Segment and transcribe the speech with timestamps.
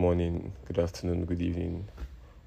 [0.00, 1.86] morning, good afternoon, good evening.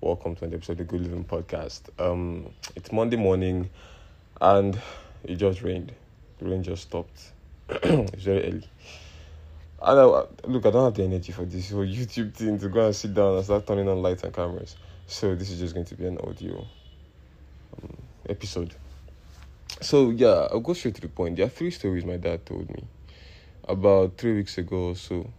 [0.01, 1.81] Welcome to an episode of the Good Living Podcast.
[1.99, 3.69] Um, it's Monday morning,
[4.41, 4.81] and
[5.23, 5.91] it just rained.
[6.39, 7.31] The rain just stopped.
[7.69, 8.67] it's very early.
[9.83, 12.87] And I, look, I don't have the energy for this whole YouTube thing to go
[12.87, 14.75] and sit down and start turning on lights and cameras.
[15.05, 16.65] So this is just going to be an audio
[17.83, 17.97] um,
[18.27, 18.73] episode.
[19.79, 21.35] So yeah, I'll go straight to the point.
[21.35, 22.83] There are three stories my dad told me
[23.69, 25.29] about three weeks ago or so.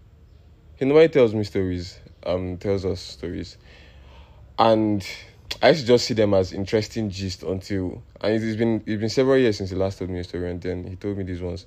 [0.76, 3.56] He normally tells me stories, um, tells us stories,
[4.58, 5.06] and
[5.62, 9.08] I used to just see them as interesting gist until and it's been it's been
[9.08, 11.40] several years since he last told me a story, and then he told me these
[11.40, 11.66] ones,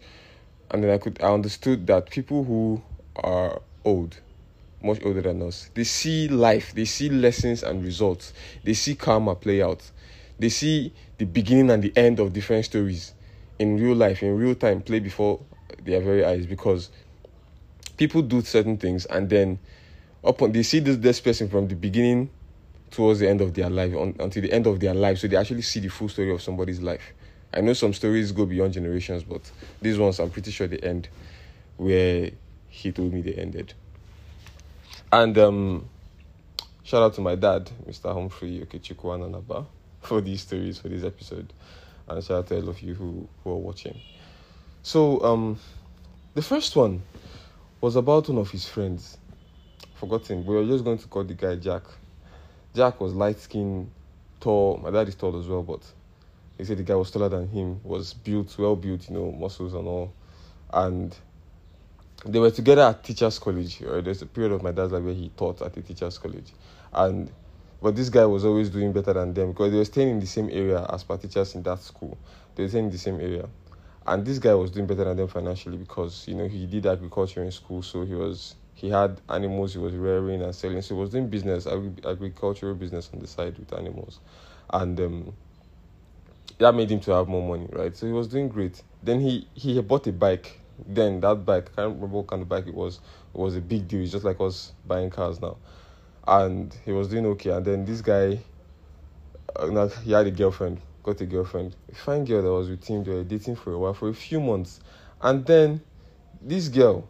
[0.71, 2.81] and then I could I understood that people who
[3.16, 4.20] are old,
[4.81, 8.33] much older than us, they see life, they see lessons and results,
[8.63, 9.89] they see karma play out,
[10.39, 13.13] they see the beginning and the end of different stories
[13.59, 15.39] in real life, in real time, play before
[15.83, 16.45] their very eyes.
[16.45, 16.89] Because
[17.97, 19.59] people do certain things and then
[20.27, 22.30] upon they see this this person from the beginning
[22.92, 25.20] towards the end of their life on, until the end of their life.
[25.20, 27.14] So they actually see the full story of somebody's life.
[27.53, 29.50] I know some stories go beyond generations but
[29.81, 31.08] these ones i'm pretty sure they end
[31.78, 32.31] where
[32.70, 33.73] he told me they ended.
[35.11, 35.89] And um
[36.83, 39.66] shout out to my dad mr humphrey okechukwananaba
[40.02, 41.53] for these stories for this episode.
[42.08, 44.00] And shout out to all of you who, who are watching.
[44.83, 45.59] So um
[46.33, 47.02] the first one
[47.81, 49.17] was about one of his friends.
[49.98, 50.44] Forgotten.
[50.44, 51.84] but We were just going to call the guy Jack.
[52.76, 53.90] Jack was light skinned,
[54.39, 54.78] tall.
[54.78, 55.81] My dad is tall as well, but
[56.58, 59.73] he said the guy was taller than him, was built, well built, you know, muscles
[59.73, 60.14] and all.
[60.72, 61.16] And
[62.26, 63.81] they were together at teachers' college.
[63.81, 64.04] Right?
[64.04, 66.52] There's a period of my dad's life where he taught at the teachers' college.
[66.94, 67.32] And
[67.82, 70.26] but this guy was always doing better than them because they were staying in the
[70.26, 72.17] same area as per teachers in that school.
[72.56, 73.48] They were staying in the same area
[74.08, 77.44] and this guy was doing better than them financially because you know he did agriculture
[77.44, 80.81] in school so he was he had animals he was rearing and selling.
[80.83, 84.20] So he was doing business agri- agricultural business on the side with animals.
[84.70, 85.33] And um,
[86.60, 87.95] that made him to have more money right?
[87.98, 88.83] So he was doing great.
[89.02, 90.60] Then he he bought a bike.
[90.86, 92.99] Then that bike i can't remember what kind of bike it was.
[93.33, 94.02] It was a big deal.
[94.02, 95.58] It's just like us buying cars now.
[96.27, 97.49] And he was doing okay.
[97.49, 98.39] And then this guy
[99.55, 103.02] uh, he had a girlfriend got a girlfriend, a fine girl that was with him.
[103.05, 104.82] They were dating for a while, for a few months,
[105.21, 105.80] and then
[106.42, 107.08] this girl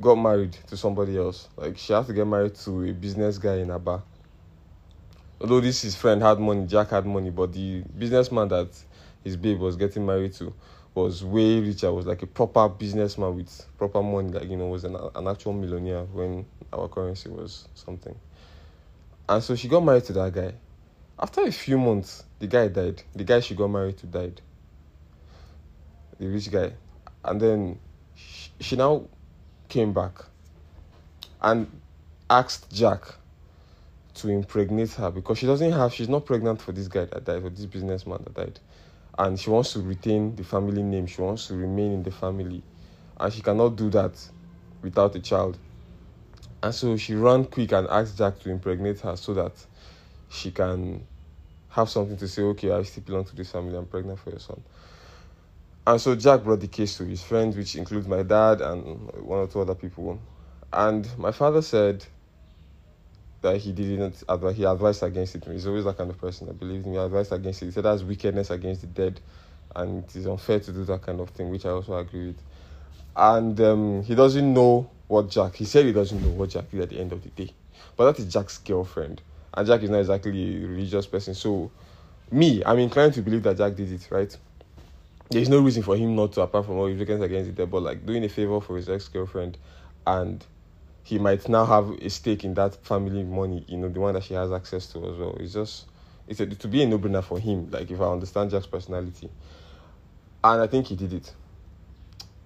[0.00, 1.48] got married to somebody else.
[1.56, 4.02] Like she had to get married to a business guy in Aba.
[5.40, 8.68] Although this his friend had money, Jack had money, but the businessman that
[9.22, 10.52] his babe was getting married to
[10.94, 11.92] was way richer.
[11.92, 14.30] Was like a proper businessman with proper money.
[14.30, 18.14] Like you know, was an, an actual millionaire when our currency was something.
[19.28, 20.54] And so she got married to that guy.
[21.18, 23.02] After a few months, the guy died.
[23.14, 24.40] The guy she got married to died.
[26.18, 26.72] The rich guy.
[27.24, 27.78] And then
[28.14, 29.06] she, she now
[29.68, 30.24] came back
[31.40, 31.80] and
[32.28, 33.16] asked Jack
[34.14, 37.42] to impregnate her because she doesn't have, she's not pregnant for this guy that died,
[37.42, 38.60] for this businessman that died.
[39.18, 42.62] And she wants to retain the family name, she wants to remain in the family.
[43.18, 44.30] And she cannot do that
[44.82, 45.58] without a child.
[46.62, 49.52] And so she ran quick and asked Jack to impregnate her so that
[50.28, 51.06] she can
[51.68, 54.40] have something to say, okay, I still belong to this family, I'm pregnant for your
[54.40, 54.62] son.
[55.86, 59.40] And so Jack brought the case to his friends, which includes my dad and one
[59.40, 60.20] or two other people.
[60.72, 62.04] And my father said
[63.42, 65.44] that he didn't he advised against it.
[65.44, 66.98] He's always that kind of person that believes in me.
[66.98, 67.66] Advised against it.
[67.66, 69.20] He said that's wickedness against the dead,
[69.76, 72.42] and it is unfair to do that kind of thing, which I also agree with.
[73.14, 75.54] And um, he doesn't know what Jack.
[75.54, 77.52] He said he doesn't know what Jack did at the end of the day,
[77.96, 79.22] but that is Jack's girlfriend
[79.56, 81.34] and Jack is not exactly a religious person.
[81.34, 81.70] So,
[82.30, 84.36] me, I'm inclined to believe that Jack did it, right?
[85.30, 87.80] There's no reason for him not to, apart from all his weekends against the devil,
[87.80, 89.58] like doing a favor for his ex girlfriend,
[90.06, 90.44] and
[91.02, 94.24] he might now have a stake in that family money, you know, the one that
[94.24, 95.36] she has access to as well.
[95.40, 95.86] It's just,
[96.28, 99.28] it's a, to be a no brainer for him, like if I understand Jack's personality.
[100.44, 101.32] And I think he did it.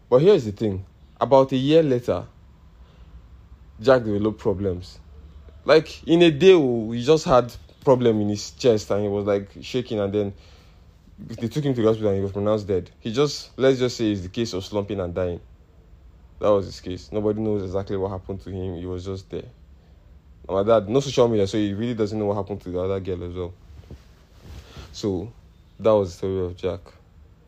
[0.08, 0.84] But here's the thing
[1.20, 2.26] about a year later,
[3.80, 4.98] Jack developed problems
[5.64, 7.52] like in a day he just had
[7.84, 10.32] problem in his chest and he was like shaking and then
[11.26, 12.90] they took him to the hospital and he was pronounced dead.
[13.00, 15.40] He just let's just say it's the case of slumping and dying.
[16.40, 17.10] That was his case.
[17.12, 18.76] Nobody knows exactly what happened to him.
[18.76, 19.44] He was just there.
[20.48, 22.80] And my dad no social media so he really doesn't know what happened to the
[22.80, 23.54] other girl as well.
[24.92, 25.32] So
[25.78, 26.80] that was the story of jack.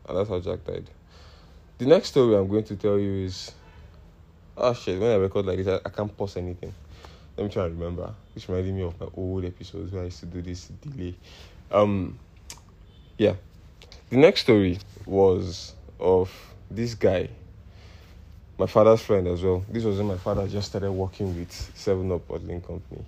[0.07, 0.89] And that's how jack died.
[1.79, 3.51] The next story i'm going to tell you is
[4.55, 6.73] oh shit when i record like this i, I can't pause anything.
[7.37, 8.13] Let me try and remember.
[8.35, 11.15] Which reminded me of my old episodes where I used to do this delay.
[11.71, 12.19] Um,
[13.17, 13.33] yeah.
[14.13, 14.77] The next story
[15.07, 16.31] was of
[16.69, 17.29] this guy.
[18.59, 19.65] my father's friend as well.
[19.67, 23.03] This was when my father just started working with Seven Up Bottling Company,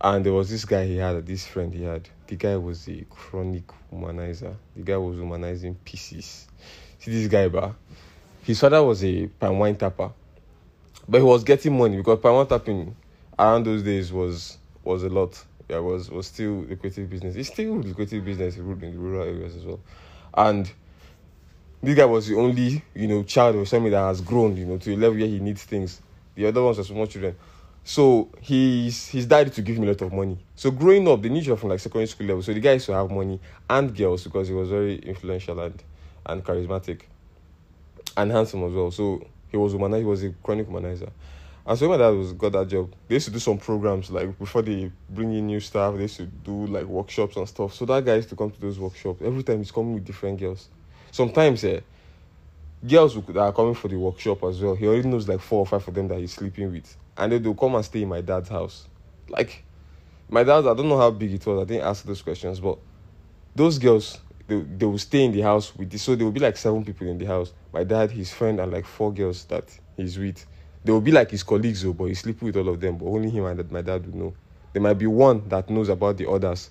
[0.00, 2.08] and there was this guy he had, this friend he had.
[2.28, 4.54] The guy was a chronic womanizer.
[4.76, 6.46] The guy was womanizing pieces.
[7.00, 7.72] See this guy, bah.
[8.44, 10.12] His father was a palm wine tapper,
[11.08, 12.94] but he was getting money because palm wine tapping
[13.36, 15.44] around those days was was a lot.
[15.68, 17.34] Yeah, was was still lucrative business.
[17.34, 19.80] It's still lucrative business in the rural areas as well,
[20.34, 20.70] and
[21.82, 24.78] this guy was the only you know child of somebody that has grown you know
[24.78, 26.00] to a level where he needs things.
[26.34, 27.36] The other ones are small children.
[27.84, 30.38] So he's he's died to give me a lot of money.
[30.56, 32.42] So growing up, the nature from like secondary school level.
[32.42, 33.40] So the guy used to have money
[33.70, 35.82] and girls because he was very influential and
[36.26, 37.02] and charismatic
[38.16, 38.90] and handsome as well.
[38.90, 41.10] So he was a womanizer, he was a chronic womanizer.
[41.68, 44.10] And so when my dad was got that job, they used to do some programs
[44.10, 47.74] like before they bring in new staff, they used to do like workshops and stuff.
[47.74, 49.20] So that guy used to come to those workshops.
[49.22, 50.70] Every time he's coming with different girls.
[51.10, 51.80] Sometimes eh,
[52.86, 55.66] girls that are coming for the workshop as well, he already knows like four or
[55.66, 56.96] five of them that he's sleeping with.
[57.18, 58.88] And then they'll come and stay in my dad's house.
[59.28, 59.62] Like
[60.30, 62.78] my dad, I don't know how big it was, I didn't ask those questions, but
[63.54, 66.00] those girls they, they will stay in the house with this.
[66.00, 67.52] So there will be like seven people in the house.
[67.74, 70.46] My dad, his friend, and like four girls that he's with.
[70.84, 72.96] They will be like his colleagues, though, but he's sleeping with all of them.
[72.98, 74.34] But only him and my dad would know.
[74.72, 76.70] There might be one that knows about the others,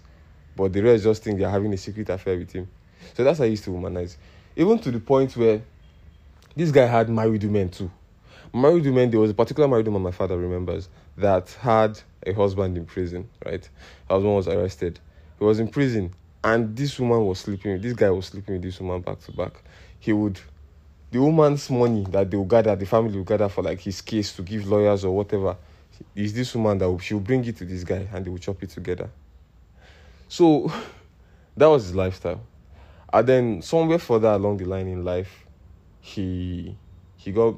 [0.55, 2.67] but the rest just think they're having a secret affair with him.
[3.15, 4.17] So that's how I used to womanize.
[4.55, 5.61] Even to the point where
[6.55, 7.91] this guy had married women too.
[8.53, 12.77] Married women, there was a particular married woman my father remembers that had a husband
[12.77, 13.67] in prison, right?
[14.09, 14.99] Husband was arrested.
[15.37, 16.13] He was in prison
[16.43, 19.31] and this woman was sleeping with this guy was sleeping with this woman back to
[19.31, 19.61] back
[19.99, 20.39] he would
[21.11, 24.33] the woman's money that they will gather the family will gather for like his case
[24.33, 25.55] to give lawyers or whatever
[26.15, 28.69] is this woman that she'll bring it to this guy and they will chop it
[28.69, 29.09] together
[30.27, 30.71] so
[31.57, 32.41] that was his lifestyle
[33.13, 35.45] and then somewhere further along the line in life
[36.01, 36.75] he
[37.15, 37.55] he got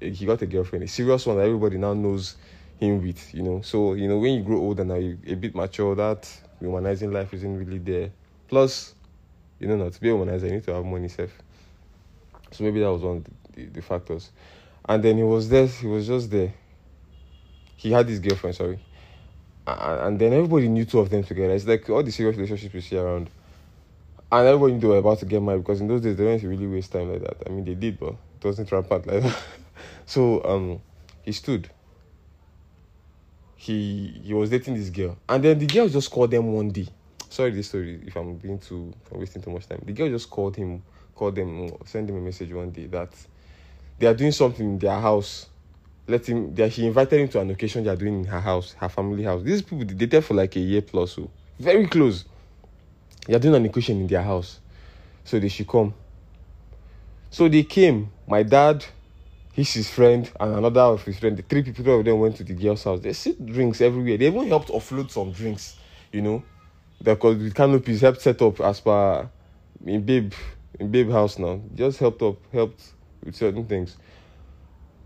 [0.00, 2.36] he got a girlfriend a serious one that everybody now knows
[2.78, 5.54] him with you know so you know when you grow older now you a bit
[5.54, 6.28] mature that
[6.64, 8.10] humanizing life isn't really there.
[8.48, 8.94] Plus,
[9.58, 11.36] you know, not to be a humanizer, you need to have money safe.
[12.54, 14.30] So maybe that was one of the, the, the, factors.
[14.86, 16.52] And then he was there, he was just there.
[17.76, 18.78] He had his girlfriend, sorry.
[19.66, 21.54] And, and then everybody knew two of them together.
[21.54, 23.30] It's like all the serious relationships you see around.
[24.30, 26.48] And everybody knew they were about to get married because in those days they didn't
[26.48, 27.36] really waste time like that.
[27.46, 29.38] I mean, they did, but it wasn't rampant like that.
[30.06, 30.80] so um,
[31.22, 31.68] he stood
[33.64, 36.86] he he was dating this girl, and then the girl just called them one day.
[37.30, 39.82] Sorry, this story if I'm being too I'm wasting too much time.
[39.86, 40.82] The girl just called him,
[41.14, 43.10] called them, send them a message one day that
[43.98, 45.46] they are doing something in their house.
[46.06, 46.54] Let him.
[46.54, 49.22] That she invited him to an occasion they are doing in her house, her family
[49.22, 49.42] house.
[49.42, 52.24] These people they dated for like a year plus, so very close.
[53.26, 54.60] They are doing an occasion in their house,
[55.24, 55.94] so they should come.
[57.30, 58.10] So they came.
[58.28, 58.84] My dad,
[59.52, 61.36] he's his friend and another of his friend.
[61.36, 63.00] The three people of them went to the girl's house.
[63.00, 64.18] They see drinks everywhere.
[64.18, 65.76] They even helped offload some drinks,
[66.12, 66.42] you know,
[67.02, 69.28] because the canopies helped set up as per
[69.82, 70.32] babe
[70.78, 71.60] in babe house now.
[71.74, 72.82] Just helped up helped
[73.24, 73.96] with certain things.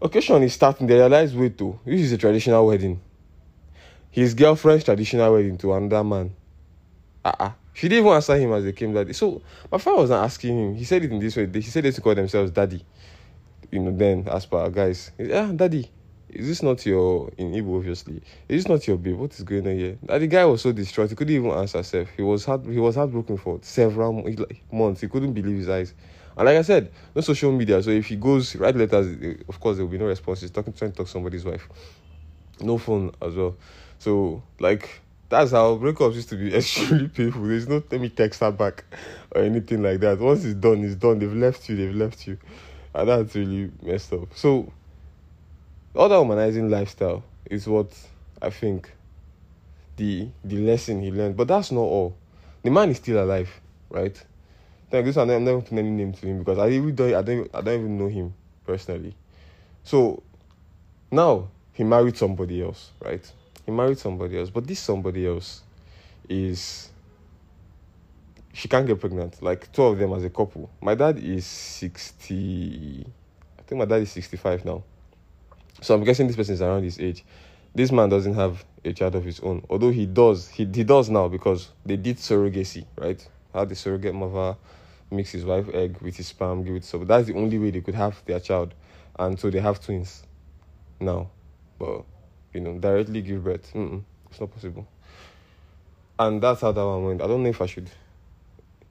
[0.01, 0.87] Occasion is starting.
[0.87, 3.01] They realize wait though, this is a traditional wedding.
[4.11, 6.35] His girlfriend's traditional wedding to another man.
[7.25, 7.53] Ah uh-uh.
[7.75, 9.13] She didn't even answer him as they came that day.
[9.13, 10.75] So my father was not asking him.
[10.75, 11.49] He said it in this way.
[11.53, 12.85] He said they to call themselves daddy
[13.71, 15.91] you know, then as per guys, yeah, daddy,
[16.31, 18.23] is this not your in Igbo obviously?
[18.49, 19.17] Is this not your babe?
[19.17, 19.99] What is going on here?
[20.09, 22.09] And the guy was so distraught, he couldn't even answer himself.
[22.17, 24.25] He was heart, he was heartbroken for several
[24.73, 25.01] months.
[25.01, 25.95] He couldn't believe his eyes.
[26.37, 27.83] And like I said, no social media.
[27.83, 30.41] So if he goes write letters, eh, of course there will be no response.
[30.43, 31.69] He's talking trying to talk to somebody's wife.
[32.61, 33.57] No phone as well.
[33.99, 34.89] So like
[35.29, 37.43] that's how breakups used to be extremely painful.
[37.43, 38.85] There's no let me text her back
[39.33, 40.19] or anything like that.
[40.19, 41.19] Once it's done, it's done.
[41.19, 42.39] They've left you, they've left you.
[42.95, 44.29] And that's really messed up.
[44.35, 44.73] So,
[45.99, 47.93] all that humanizing lifestyle is what
[48.41, 48.91] I think
[49.97, 51.37] the the lesson he learned.
[51.37, 52.17] But that's not all.
[52.63, 53.51] The man is still alive,
[53.91, 54.17] right?
[54.93, 57.15] Like this, I'm never putting any name to him because I really don't.
[57.15, 57.51] I don't.
[57.53, 58.33] I don't even know him
[58.65, 59.15] personally.
[59.83, 60.23] So
[61.11, 63.33] now he married somebody else, right?
[63.67, 65.63] He married somebody else, but this somebody else
[66.29, 66.91] is
[68.53, 69.43] she can't get pregnant.
[69.43, 70.71] Like two of them as a couple.
[70.81, 73.05] My dad is sixty.
[73.59, 74.85] I think my dad is sixty-five now.
[75.81, 77.25] So I'm guessing this person is around his age.
[77.75, 80.49] This man doesn't have a child of his own, although he does.
[80.49, 83.27] He he does now because they did surrogacy, right?
[83.55, 84.57] How the surrogate mother
[85.11, 87.05] mix his wife egg with his sperm, give it so.
[87.05, 88.75] That's the only way they could have their child,
[89.19, 90.25] and so they have twins
[91.01, 91.31] now.
[91.79, 92.05] But
[92.53, 94.87] you know, directly give birth, Mm-mm, it's not possible.
[96.19, 97.23] And that's how that one went.
[97.23, 97.91] I don't know if I should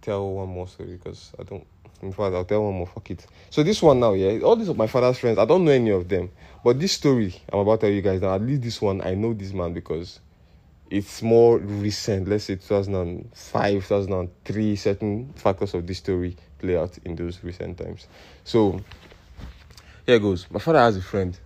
[0.01, 1.67] tell one more story because I don't
[2.01, 2.88] In fact, I'll tell one more.
[2.88, 3.25] Fuck it.
[3.50, 5.38] So this one now, yeah, all these are my father's friends.
[5.38, 6.30] I don't know any of them,
[6.63, 8.36] but this story I'm about to tell you guys now.
[8.36, 10.20] At least this one, I know this man because
[10.89, 12.27] it's more recent.
[12.27, 14.75] Let's say 2005, 2003.
[14.75, 18.08] Certain factors of this story play out in those recent times.
[18.44, 18.80] So
[20.06, 20.50] here goes.
[20.51, 21.38] My father has a friend,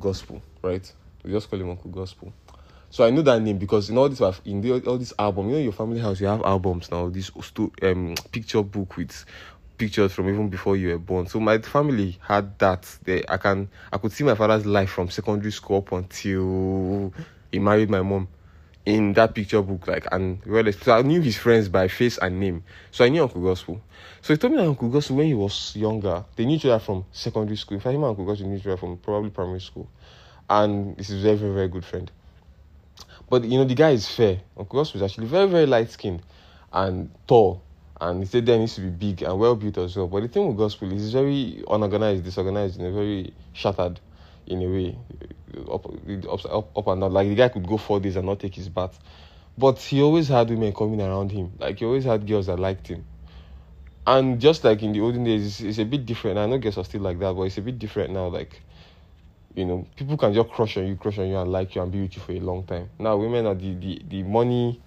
[0.00, 0.90] Gospel, right?
[1.22, 2.32] We just call him Uncle Gospel.
[2.94, 5.56] So I know that name because in all this in the, all this album, you
[5.56, 7.08] know, your family house, you have albums now.
[7.08, 7.30] This
[7.82, 9.24] um picture book with
[9.78, 11.26] pictures from even before you were born.
[11.26, 12.82] So my family had that.
[13.04, 17.12] They, I can I could see my father's life from secondary school up until
[17.50, 18.28] he married my mom
[18.84, 19.86] in that picture book.
[19.86, 22.64] Like and well, so I knew his friends by face and name.
[22.90, 23.80] So I knew Uncle Gospel.
[24.22, 26.78] So he told me that Uncle Gospel when he was younger, they knew each other
[26.78, 27.76] from secondary school.
[27.76, 29.88] In fact, him and Uncle Gospel knew each other from probably primary school,
[30.48, 32.10] and this is a very very very good friend.
[33.28, 34.40] But you know the guy is fair.
[34.56, 36.22] Uncle Gospel is actually very very light skinned
[36.72, 37.62] and tall
[38.00, 40.08] and he said there needs to be big and well built as well.
[40.08, 44.00] But the thing with gospel is very unorganized, disorganized, and very shattered
[44.46, 44.98] in a way,
[45.70, 45.86] up,
[46.46, 47.12] up, up and down.
[47.12, 48.98] Like the guy could go four days and not take his bath,
[49.56, 51.52] but he always had women coming around him.
[51.58, 53.04] Like he always had girls that liked him.
[54.06, 56.38] And just like in the olden days, it's, it's a bit different.
[56.38, 58.26] I know girls are still like that, but it's a bit different now.
[58.26, 58.60] Like
[59.54, 61.92] you know, people can just crush on you, crush on you, and like you and
[61.92, 62.90] be with you for a long time.
[62.98, 64.80] Now, women are the the, the money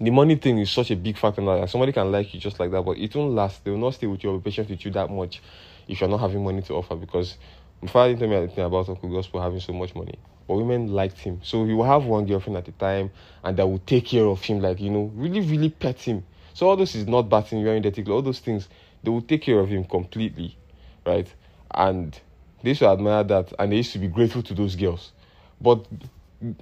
[0.00, 1.66] the money thing is such a big factor now.
[1.66, 3.64] Somebody can like you just like that, but it won't last.
[3.64, 5.42] They will not stay with you or be patient with you that much
[5.88, 6.96] if you're not having money to offer.
[6.96, 7.36] Because
[7.80, 10.18] my father didn't tell me anything about Uncle Gospel having so much money.
[10.48, 11.40] But women liked him.
[11.42, 13.10] So he will have one girlfriend at a time
[13.42, 16.24] and that will take care of him, like, you know, really, really pet him.
[16.54, 18.68] So all this is not batting, wearing dirty all those things,
[19.02, 20.56] they will take care of him completely.
[21.06, 21.32] Right?
[21.70, 22.18] And
[22.62, 25.12] they should admire that and they used to be grateful to those girls.
[25.60, 25.86] But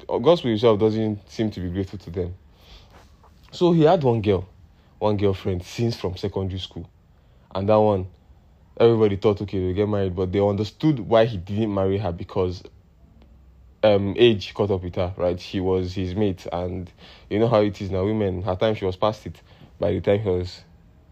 [0.07, 2.35] Gospel himself doesn't seem to be grateful to them.
[3.55, 4.49] So he had one girl,
[4.99, 6.89] one girlfriend since from secondary school.
[7.55, 8.07] And that one,
[8.81, 12.63] everybody thought, okay, they'll get married, but they understood why he didn't marry her because
[13.83, 15.39] um age caught up with her, right?
[15.39, 16.91] She was his mate, and
[17.29, 18.05] you know how it is now.
[18.07, 19.43] Women, her time she was past it.
[19.79, 20.63] By the time he was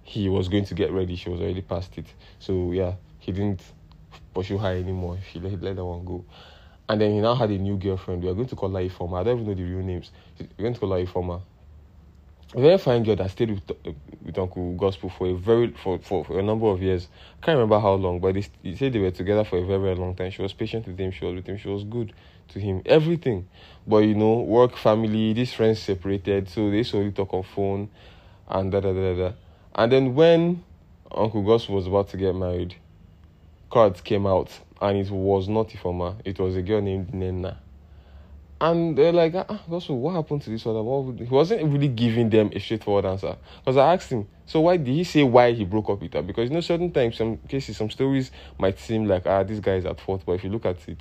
[0.02, 2.06] he was going to get ready, she was already past it.
[2.38, 3.60] So yeah, he didn't
[4.32, 5.18] pursue her anymore.
[5.18, 6.24] He let, let that one go.
[6.88, 8.22] And then he now had a new girlfriend.
[8.22, 9.20] We are going to call her Ifoma.
[9.20, 10.10] I don't even know the real names.
[10.38, 11.42] We're going to call her Ifoma
[12.54, 13.92] a very fine girl that stayed with, uh,
[14.22, 17.08] with Uncle Gospel for a very for, for, for a number of years.
[17.40, 19.80] I can't remember how long, but they, they said they were together for a very
[19.80, 20.30] very long time.
[20.30, 21.12] She was patient with him.
[21.12, 21.58] She was with him.
[21.58, 22.12] She was good
[22.48, 22.82] to him.
[22.86, 23.48] Everything,
[23.86, 27.88] but you know, work, family, these friends separated, so they only talk on phone,
[28.48, 29.32] and da da da da.
[29.76, 30.64] And then when
[31.12, 32.74] Uncle Gospel was about to get married,
[33.70, 36.16] cards came out, and it was not Ifoma.
[36.24, 37.58] It was a girl named Nena
[38.60, 40.82] and they're like, ah, Gospel, what happened to this other?
[40.82, 43.36] What he wasn't really giving them a straightforward answer.
[43.60, 46.22] Because I asked him, so why did he say why he broke up with her?
[46.22, 49.76] Because you know, certain times, some cases, some stories might seem like, ah, this guy
[49.76, 50.22] is at fault.
[50.26, 51.00] But if you look at it,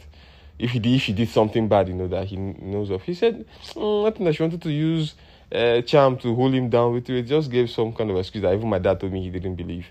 [0.57, 3.01] if he did, if he did something bad, you know, that he knows of.
[3.03, 5.15] He said, mm, nothing that she wanted to use
[5.51, 7.23] uh, charm to hold him down with it.
[7.23, 9.87] Just gave some kind of excuse that even my dad told me he didn't believe.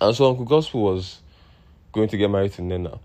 [0.00, 1.20] And so Uncle Gospel was
[1.92, 3.00] going to get married to Nena.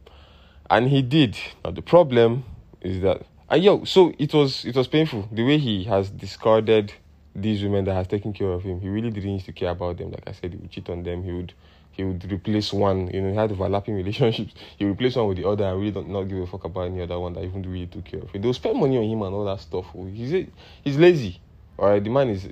[0.70, 1.38] And he did.
[1.64, 2.44] Now the problem
[2.82, 6.94] is that and yo, so it was it was painful the way he has discarded
[7.36, 8.82] these women that has taken care of him.
[8.82, 10.12] He really didn't used to care about them.
[10.12, 11.24] Like I said, he would cheat on them.
[11.24, 11.54] He would
[11.92, 13.08] he would replace one.
[13.14, 14.54] You know, he had overlapping relationships.
[14.78, 16.88] He would replace one with the other and really don't not give a fuck about
[16.88, 18.42] any other one that even really took care of him.
[18.42, 19.86] They'll spend money on him and all that stuff.
[19.96, 20.48] Oh, he's
[20.84, 21.40] he's lazy.
[21.78, 22.48] All right, the man is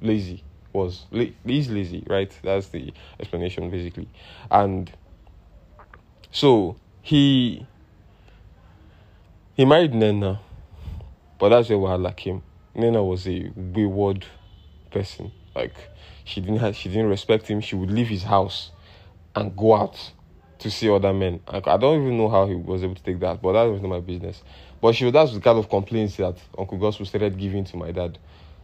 [0.00, 0.42] lazy.
[0.72, 2.32] Was he's lazy, right?
[2.42, 4.08] That's the explanation basically.
[4.50, 4.90] And
[6.30, 7.66] so he
[9.60, 10.40] he married Nena,
[11.38, 12.42] but that's where Wahala came.
[12.74, 14.24] Nena was a wayward
[14.90, 15.32] person.
[15.54, 15.74] Like
[16.24, 17.60] she didn't have, she didn't respect him.
[17.60, 18.70] She would leave his house
[19.36, 20.12] and go out
[20.60, 21.40] to see other men.
[21.52, 23.82] Like, I don't even know how he was able to take that, but that was
[23.82, 24.42] not my business.
[24.80, 28.16] But she that's the kind of complaints that Uncle Gospel started giving to my dad.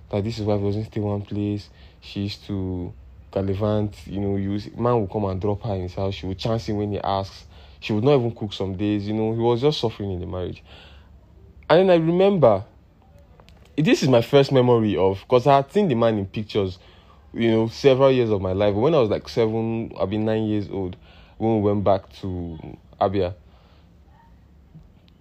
[0.08, 1.68] That this is why he wasn't stay one place.
[2.00, 2.94] She used to
[3.32, 6.14] gallivant, you know, use man would come and drop her in his house.
[6.14, 7.44] She would chance him when he asks.
[7.86, 10.26] She would not even cook some days, you know, he was just suffering in the
[10.26, 10.64] marriage.
[11.70, 12.64] And then I remember,
[13.76, 16.80] this is my first memory of, because I had seen the man in pictures,
[17.32, 18.74] you know, several years of my life.
[18.74, 20.96] When I was like seven, I've been nine years old,
[21.38, 22.58] when we went back to
[23.00, 23.34] Abia,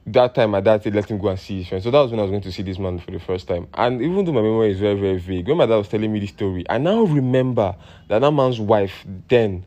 [0.07, 1.83] that time my dad said let him go and see his friend.
[1.83, 3.67] So that was when I was going to see this man for the first time.
[3.75, 6.19] And even though my memory is very, very vague, when my dad was telling me
[6.19, 7.75] this story, I now remember
[8.07, 9.65] that that man's wife then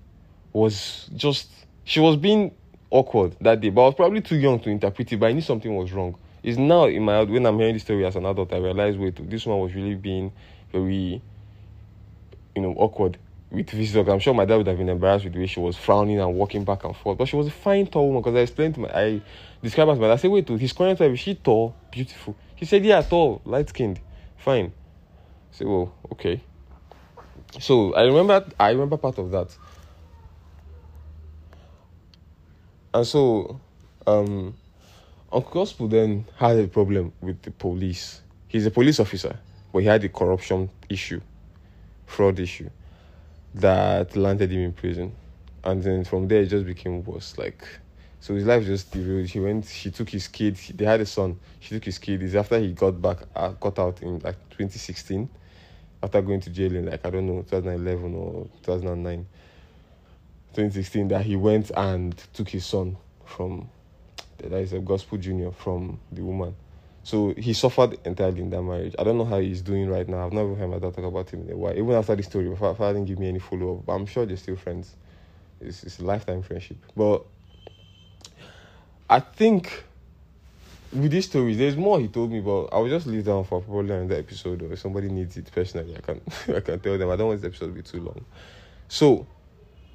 [0.53, 1.49] was just
[1.85, 2.51] she was being
[2.91, 5.41] awkward that day, but I was probably too young to interpret it, but I knew
[5.41, 6.17] something was wrong.
[6.43, 9.29] It's now in my when I'm hearing this story as an adult, I realize wait,
[9.29, 10.33] this one was really being
[10.73, 11.21] very,
[12.55, 13.19] you know, awkward
[13.51, 14.09] with visitors.
[14.09, 16.35] I'm sure my dad would have been embarrassed with the way she was frowning and
[16.35, 17.19] walking back and forth.
[17.19, 19.23] But she was a fine tall woman because I explained to my I
[19.63, 20.15] described her to my dad.
[20.15, 22.37] I said, wait, his current wife, is she tall, beautiful?
[22.55, 24.01] He said, yeah, tall, light skinned,
[24.37, 24.67] fine.
[24.67, 26.43] I said, well, okay.
[27.61, 29.57] So I remember I remember part of that.
[32.99, 33.61] And so
[34.09, 34.55] um
[35.31, 38.23] Uncle Gospel then had a problem with the police.
[38.49, 39.39] He's a police officer,
[39.73, 41.21] but he had a corruption issue,
[42.07, 42.69] fraud issue
[43.55, 45.13] that landed him in prison.
[45.63, 47.39] And then from there, it just became worse.
[47.39, 47.63] Like,
[48.19, 49.29] so his life just derailed.
[49.29, 51.39] He went, she took his kid, they had a son.
[51.61, 52.21] She took his kid.
[52.25, 55.29] It's after he got back, uh, got out in like 2016,
[56.03, 59.25] after going to jail in like, I don't know, 2011 or 2009,
[60.55, 63.69] 2016, that he went and took his son from,
[64.39, 66.55] that is a gospel junior from the woman.
[67.09, 68.95] So he suffered entirely in that marriage.
[68.99, 70.27] I don't know how he's doing right now.
[70.27, 71.73] I've never heard my dad talk about him in a while.
[71.73, 73.87] Even after the story, my father didn't give me any follow up.
[73.87, 74.95] But I'm sure they're still friends.
[75.59, 76.77] It's, it's a lifetime friendship.
[76.95, 77.25] But
[79.09, 79.85] I think
[80.93, 83.61] with these stories, there's more he told me, but I will just leave down for
[83.63, 84.63] probably another episode.
[84.63, 86.21] Or if somebody needs it personally, I can
[86.57, 87.11] I can tell them.
[87.11, 88.25] I don't want this episode to be too long.
[88.89, 89.27] So,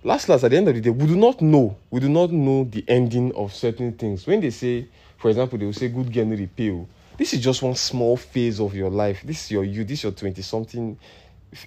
[0.04, 1.78] last last at the end of the day, we do not know.
[1.90, 4.28] We do not know the ending of certain things.
[4.28, 6.88] When they say, for example, they will say good get no repeal.
[6.90, 7.16] Oh.
[7.18, 9.22] This is just one small phase of your life.
[9.24, 9.84] This is your you.
[9.84, 10.98] This is your twenty something.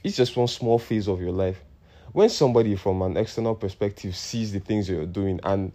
[0.02, 1.60] It's just one small phase of your life.
[2.12, 5.72] When somebody from an external perspective sees the things you're doing and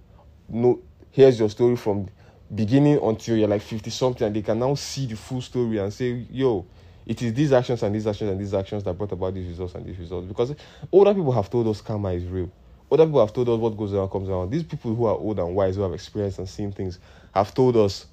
[0.50, 2.10] know hears your story from
[2.53, 5.94] beginning until you're like 50 something and they can now see the full story and
[5.94, 6.65] say yo
[7.05, 9.75] it is these actions and these actions and these actions that brought about these results
[9.75, 10.27] and these results.
[10.27, 10.55] Because
[10.91, 12.51] older people have told us karma is real.
[12.91, 14.51] Other people have told us what goes around comes around.
[14.51, 17.00] These people who are old and wise who have experienced and seen things
[17.34, 18.05] have told us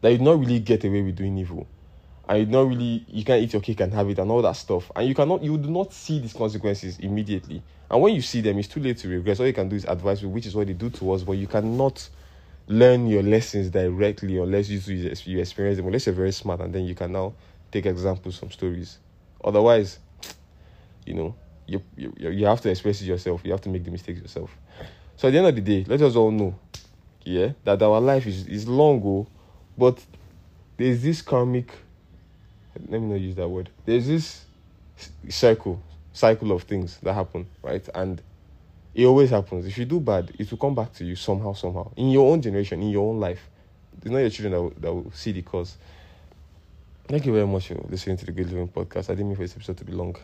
[0.00, 1.66] that you do not really get away with doing evil.
[2.28, 4.52] And you not really you can't eat your cake and have it and all that
[4.52, 4.92] stuff.
[4.94, 7.62] And you cannot you do not see these consequences immediately.
[7.90, 9.40] And when you see them it's too late to regress.
[9.40, 11.32] All you can do is advise you which is what they do to us but
[11.32, 12.06] you cannot
[12.66, 14.78] learn your lessons directly unless you
[15.24, 15.86] you experience them.
[15.86, 17.32] Unless you're very smart and then you can now
[17.70, 18.98] take examples from stories
[19.44, 19.98] otherwise
[21.06, 21.34] you know
[21.66, 24.50] you, you you have to express it yourself you have to make the mistakes yourself
[25.16, 26.54] so at the end of the day let us all know
[27.24, 29.26] yeah that our life is, is long oh,
[29.76, 30.02] but
[30.76, 31.70] there's this karmic
[32.88, 34.44] let me not use that word there's this
[35.28, 38.22] cycle cycle of things that happen right and
[38.98, 39.64] it always happens.
[39.64, 41.92] If you do bad, it will come back to you somehow, somehow.
[41.96, 43.48] In your own generation, in your own life.
[43.96, 45.76] It's not your children that that will see the cause.
[47.08, 49.08] Thank you very much for listening to the Good Living Podcast.
[49.08, 50.14] I didn't mean for this episode to be long.